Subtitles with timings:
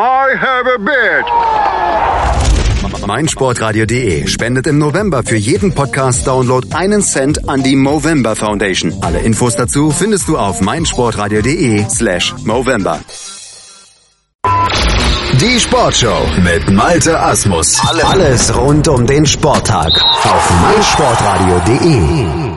[0.00, 1.28] I have a bitch.
[3.06, 8.92] meinsportradio.de spendet im November für jeden Podcast-Download einen Cent an die Movember Foundation.
[9.00, 13.00] Alle Infos dazu findest du auf meinsportradio.de slash Movember.
[15.40, 17.80] Die Sportshow mit Malte Asmus.
[18.04, 22.47] Alles rund um den Sporttag auf meinsportradio.de.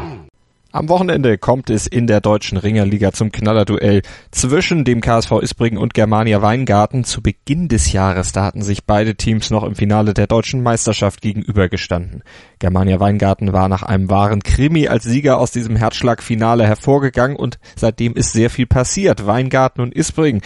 [0.73, 5.93] Am Wochenende kommt es in der deutschen Ringerliga zum Knallerduell zwischen dem KSV Isbringen und
[5.93, 7.03] Germania Weingarten.
[7.03, 11.21] Zu Beginn des Jahres, da hatten sich beide Teams noch im Finale der deutschen Meisterschaft
[11.21, 12.23] gegenübergestanden.
[12.59, 18.13] Germania Weingarten war nach einem wahren Krimi als Sieger aus diesem Herzschlagfinale hervorgegangen und seitdem
[18.13, 19.27] ist sehr viel passiert.
[19.27, 20.41] Weingarten und Isbringen,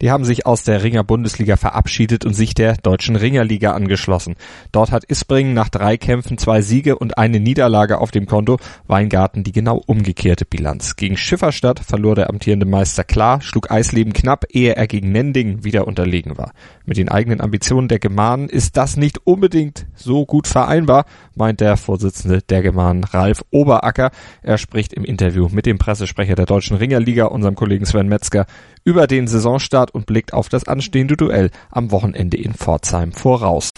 [0.00, 4.36] die haben sich aus der Ringer Bundesliga verabschiedet und sich der deutschen Ringerliga angeschlossen.
[4.72, 8.58] Dort hat Isbringen nach drei Kämpfen zwei Siege und eine Niederlage auf dem Konto.
[8.86, 10.96] Weingarten die genau umgekehrte Bilanz.
[10.96, 15.86] Gegen Schifferstadt verlor der amtierende Meister klar, schlug Eisleben knapp, ehe er gegen Nending wieder
[15.86, 16.52] unterlegen war.
[16.86, 21.04] Mit den eigenen Ambitionen der Gemanen ist das nicht unbedingt so gut vereinbar,
[21.34, 24.10] meint der Vorsitzende der Gemanen Ralf Oberacker.
[24.42, 28.46] Er spricht im Interview mit dem Pressesprecher der Deutschen Ringerliga, unserem Kollegen Sven Metzger,
[28.84, 33.70] über den Saisonstart und blickt auf das anstehende Duell am Wochenende in Pforzheim voraus.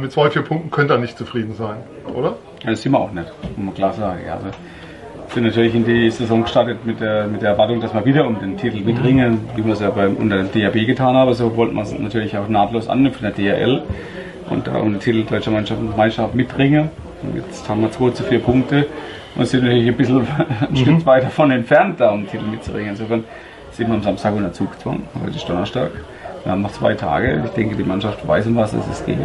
[0.00, 1.76] Mit zwei, vier Punkten könnt ihr nicht zufrieden sein,
[2.14, 2.36] oder?
[2.64, 4.28] Das sind wir auch nicht, muss man klar sagen.
[4.28, 4.46] Also
[5.34, 8.38] sind natürlich in die Saison gestartet mit der, mit der Erwartung, dass wir wieder um
[8.38, 11.34] den Titel mitringen, wie wir es ja beim, unter dem DRB getan haben.
[11.34, 13.82] So wollten wir es natürlich auch nahtlos anknüpfen, der DRL
[14.50, 16.90] und da um den Titel Deutscher Mannschaft und Meisterschaft mitringen.
[17.22, 18.86] Und jetzt haben wir 2 zu 4 Punkte
[19.34, 20.76] und sind natürlich ein bisschen ein mhm.
[20.76, 22.90] Stück weit davon entfernt, da um den Titel mitzuringen.
[22.90, 23.24] Insofern
[23.76, 25.02] sind wir am Samstag unter Zugzwang.
[25.20, 25.90] Heute ist Donnerstag.
[26.44, 27.42] Wir haben noch zwei Tage.
[27.44, 29.18] Ich denke, die Mannschaft weiß, um was es geht.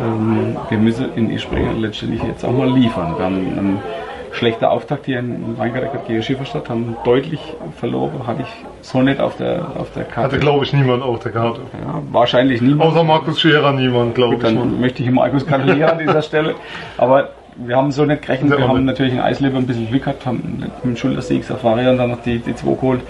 [0.00, 3.14] Ähm, wir müssen in Ispringen letztendlich jetzt auch mal liefern.
[3.16, 3.82] Wir haben einen
[4.30, 7.40] schlechten Auftakt hier in Weingarten gegen Schifferstadt, haben deutlich
[7.80, 8.26] verloren.
[8.26, 10.36] Hatte ich so nicht auf der, auf der Karte.
[10.36, 11.62] Hatte, glaube ich, niemand auf der Karte.
[11.72, 12.92] Ja, wahrscheinlich niemand.
[12.92, 14.40] Außer Markus Scherer niemand, glaube ich.
[14.40, 14.66] Dann mal.
[14.66, 16.54] möchte ich Markus gratulieren an dieser Stelle.
[16.96, 18.56] Aber wir haben so nicht gerechnet.
[18.56, 21.98] Wir haben natürlich in Eisleber ein bisschen Glück gehabt, haben mit dem Schultersieg Safari und
[21.98, 23.00] dann noch die, die zwei geholt.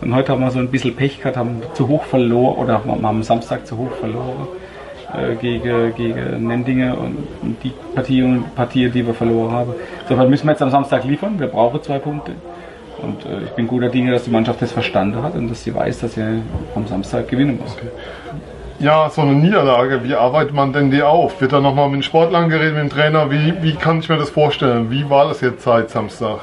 [0.00, 3.04] Und heute haben wir so ein bisschen Pech gehabt, haben zu hoch verloren oder haben
[3.04, 4.48] am Samstag zu hoch verloren
[5.12, 9.72] äh, gegen, gegen Nendinge und, und die Partie und Partie, die wir verloren haben.
[10.02, 11.38] Insofern müssen wir jetzt am Samstag liefern.
[11.38, 12.32] Wir brauchen zwei Punkte.
[13.02, 15.74] Und äh, ich bin guter Dinge, dass die Mannschaft das verstanden hat und dass sie
[15.74, 16.42] weiß, dass sie
[16.74, 17.74] am Samstag gewinnen muss.
[17.74, 17.88] Okay.
[18.80, 21.40] Ja, so eine Niederlage, wie arbeitet man denn die auf?
[21.40, 23.28] Wird da nochmal mit den Sportlern geredet, mit dem Trainer?
[23.28, 24.88] Wie, wie kann ich mir das vorstellen?
[24.88, 26.38] Wie war das jetzt seit Samstag?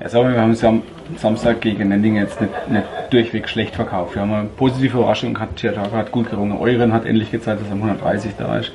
[0.00, 0.82] Ja, sagen wir, wir haben es am
[1.16, 4.16] Samstag gegen Nending jetzt nicht, nicht durchweg schlecht verkauft.
[4.16, 5.56] Wir haben eine positive Überraschung gehabt.
[5.60, 6.58] Tiertag hat gut gerungen.
[6.58, 8.72] Euren hat endlich gezeigt, dass er 130 da ist.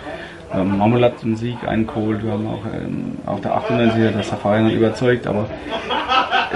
[0.54, 2.24] Ähm, Marmol einen Sieg eingeholt.
[2.24, 5.28] Wir haben auch ähm, auf der 98er das Safari noch überzeugt.
[5.28, 5.48] Aber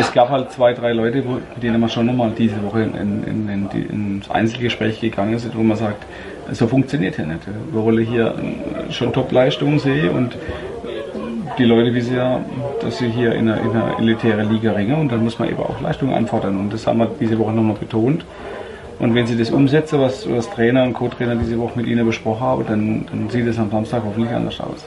[0.02, 2.96] es gab halt zwei, drei Leute, wo, mit denen man schon nochmal diese Woche in,
[2.96, 6.06] in, in, in, ins Einzelgespräch gegangen ist, wo man sagt,
[6.52, 7.42] so funktioniert hier nicht.
[7.72, 8.34] Wir wollen hier
[8.90, 10.38] schon Top-Leistungen sehen und
[11.58, 12.40] die Leute wissen ja,
[12.82, 15.60] dass sie hier in einer, in einer elitären Liga ringen und dann muss man eben
[15.60, 18.26] auch Leistungen anfordern und das haben wir diese Woche nochmal betont.
[19.00, 22.42] Und wenn sie das umsetzen, was, was Trainer und Co-Trainer diese Woche mit ihnen besprochen
[22.42, 24.86] haben, dann, dann sieht es am Samstag hoffentlich anders aus.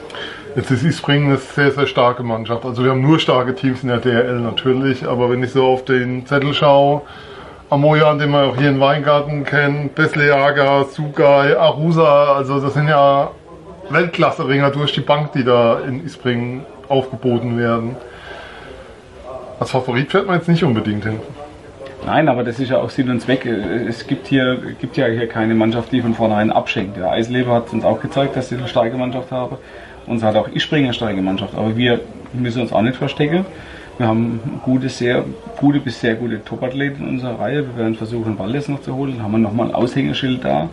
[0.55, 2.63] Jetzt ist Ispringen eine sehr, sehr starke Mannschaft.
[2.63, 5.83] Also wir haben nur starke Teams in der DRL natürlich, aber wenn ich so auf
[5.83, 7.01] den Zettel schaue,
[7.69, 13.31] Amoyan, den man auch hier in Weingarten kennt, Besleaga, Sugai, Arusa, also das sind ja
[13.89, 17.97] Weltklasse-Ringer durch die Bank, die da in Ispringen aufgeboten werden.
[19.59, 21.19] Als Favorit fährt man jetzt nicht unbedingt hin.
[22.05, 23.45] Nein, aber das ist ja auch Sinn und Zweck.
[23.45, 26.95] Es gibt hier gibt ja hier keine Mannschaft, die von vornherein abschenkt.
[26.95, 29.57] Der Eisleber hat uns auch gezeigt, dass sie eine starke Mannschaft haben.
[30.07, 31.55] Uns hat auch Ispringen eine starke Mannschaft.
[31.55, 31.99] Aber wir
[32.33, 33.45] müssen uns auch nicht verstecken.
[33.97, 35.23] Wir haben gute, sehr
[35.57, 37.65] gute bis sehr gute Topathleten in unserer Reihe.
[37.65, 39.13] Wir werden versuchen, Wallis noch zu holen.
[39.13, 40.69] Dann haben wir nochmal ein Aushängeschild da.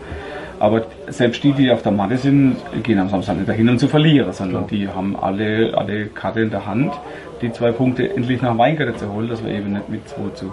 [0.62, 3.88] Aber selbst die, die auf der Matte sind, gehen am Samstag nicht dahin, um zu
[3.88, 6.92] verlieren, sondern die haben alle, alle Karte in der Hand,
[7.40, 10.52] die zwei Punkte endlich nach Weingarten zu holen, dass wir eben nicht mit 2 zu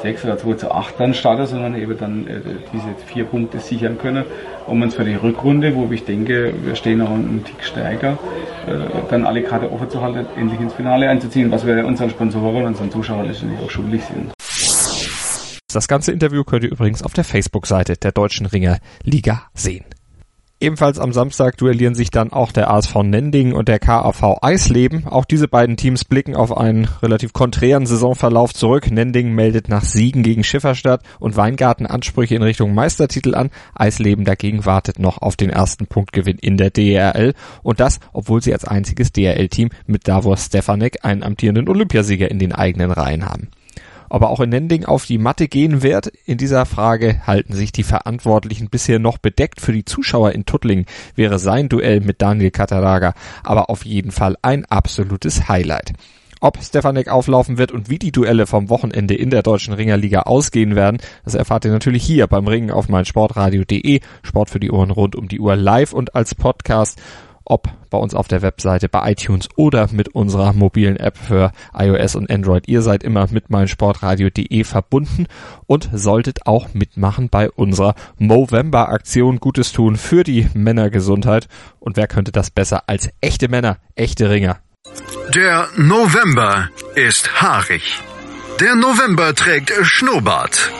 [0.00, 2.34] 6 oder 2 zu 8 dann starten, sondern eben dann äh,
[2.72, 4.24] diese vier Punkte sichern können,
[4.68, 8.12] um uns für die Rückrunde, wo ich denke, wir stehen noch einen Tick stärker,
[8.68, 8.76] äh,
[9.10, 12.66] dann alle Karte offen zu halten, endlich ins Finale einzuziehen, was wir unseren Sponsoren und
[12.66, 14.37] unseren Zuschauern letztendlich auch schuldig sind.
[15.70, 19.84] Das ganze Interview könnt ihr übrigens auf der Facebook-Seite der Deutschen Ringer Liga sehen.
[20.60, 25.06] Ebenfalls am Samstag duellieren sich dann auch der ASV Nending und der KAV Eisleben.
[25.06, 28.90] Auch diese beiden Teams blicken auf einen relativ konträren Saisonverlauf zurück.
[28.90, 33.50] Nending meldet nach Siegen gegen Schifferstadt und Weingarten Ansprüche in Richtung Meistertitel an.
[33.74, 38.54] Eisleben dagegen wartet noch auf den ersten Punktgewinn in der DRL und das, obwohl sie
[38.54, 43.48] als einziges DRL-Team mit Davos Stefanek einen amtierenden Olympiasieger in den eigenen Reihen haben.
[44.08, 47.72] Ob er auch in Nending auf die Matte gehen wird, in dieser Frage halten sich
[47.72, 49.60] die Verantwortlichen bisher noch bedeckt.
[49.60, 54.36] Für die Zuschauer in Tuttling wäre sein Duell mit Daniel Kataraga aber auf jeden Fall
[54.42, 55.92] ein absolutes Highlight.
[56.40, 60.76] Ob Stefanek auflaufen wird und wie die Duelle vom Wochenende in der deutschen Ringerliga ausgehen
[60.76, 64.00] werden, das erfahrt ihr natürlich hier beim Ringen auf meinsportradio.de.
[64.22, 67.00] Sport für die Ohren rund um die Uhr live und als Podcast
[67.48, 72.14] ob bei uns auf der Webseite, bei iTunes oder mit unserer mobilen App für iOS
[72.14, 72.68] und Android.
[72.68, 75.26] Ihr seid immer mit meinsportradio.de verbunden
[75.66, 81.48] und solltet auch mitmachen bei unserer Movember Aktion Gutes tun für die Männergesundheit.
[81.80, 84.58] Und wer könnte das besser als echte Männer, echte Ringer?
[85.34, 88.00] Der November ist haarig.
[88.60, 90.72] Der November trägt Schnurrbart.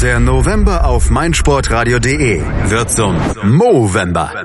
[0.00, 4.42] Der November auf meinsportradio.de wird zum Movember.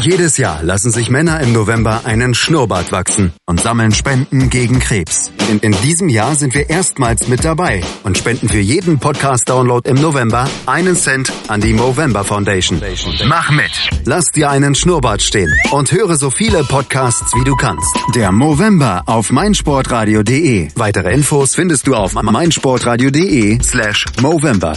[0.00, 5.30] Jedes Jahr lassen sich Männer im November einen Schnurrbart wachsen und sammeln Spenden gegen Krebs.
[5.50, 9.96] In, in diesem Jahr sind wir erstmals mit dabei und spenden für jeden Podcast-Download im
[9.96, 12.80] November einen Cent an die Movember Foundation.
[13.26, 13.70] Mach mit!
[14.04, 17.94] Lass dir einen Schnurrbart stehen und höre so viele Podcasts wie du kannst.
[18.14, 20.70] Der Movember auf meinsportradio.de.
[20.76, 24.74] Weitere Infos findest du auf meinsportradio.de slash Movember.